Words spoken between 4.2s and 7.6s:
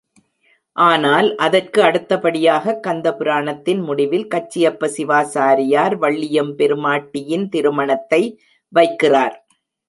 Kachiyappa Sivacharyar வள்ளியெம்பெருமாட்டியின்